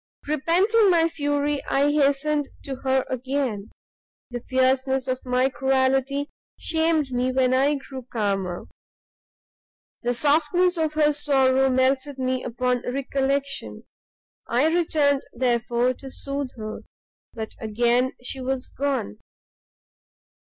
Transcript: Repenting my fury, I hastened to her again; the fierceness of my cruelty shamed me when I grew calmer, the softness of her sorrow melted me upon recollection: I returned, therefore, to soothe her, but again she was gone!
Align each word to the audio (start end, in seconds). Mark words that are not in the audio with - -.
Repenting 0.27 0.89
my 0.89 1.07
fury, 1.07 1.63
I 1.65 1.91
hastened 1.91 2.49
to 2.63 2.77
her 2.77 3.05
again; 3.07 3.69
the 4.31 4.39
fierceness 4.39 5.07
of 5.07 5.23
my 5.27 5.47
cruelty 5.47 6.27
shamed 6.57 7.11
me 7.11 7.31
when 7.31 7.53
I 7.53 7.75
grew 7.75 8.01
calmer, 8.11 8.65
the 10.01 10.15
softness 10.15 10.75
of 10.75 10.93
her 10.95 11.11
sorrow 11.13 11.69
melted 11.69 12.17
me 12.17 12.43
upon 12.43 12.79
recollection: 12.91 13.83
I 14.47 14.69
returned, 14.69 15.21
therefore, 15.33 15.93
to 15.93 16.09
soothe 16.09 16.49
her, 16.57 16.79
but 17.33 17.53
again 17.59 18.13
she 18.23 18.41
was 18.41 18.65
gone! 18.65 19.19